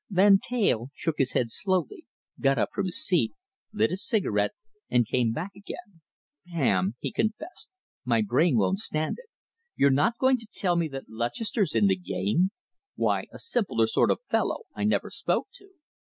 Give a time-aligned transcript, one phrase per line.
[0.09, 2.07] Van Teyl shook his head slowly,
[2.39, 3.33] got up from his seat,
[3.71, 4.49] lit a cigarette,
[4.89, 6.01] and came back again.
[6.47, 7.69] "Pam," he confessed,
[8.03, 9.29] "my brain won't stand it.
[9.75, 12.49] You're not going to tell me that Lutchester's in the game?
[12.95, 15.69] Why, a simpler sort of fellow I never spoke to."